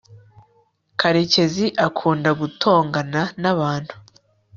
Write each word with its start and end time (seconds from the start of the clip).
karekezi 0.99 1.65
akunda 1.87 2.29
gutongana 2.39 3.21
n'abantu 3.41 3.95